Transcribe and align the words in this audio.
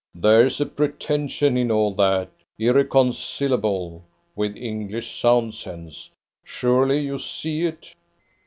"There's 0.15 0.59
a 0.59 0.65
pretension 0.65 1.55
in 1.57 1.69
all 1.69 1.93
that, 1.93 2.31
irreconcilable 2.57 4.03
with 4.35 4.57
English 4.57 5.13
sound 5.21 5.53
sense. 5.53 6.09
Surely 6.43 7.01
you 7.01 7.19
see 7.19 7.65
it?" 7.67 7.93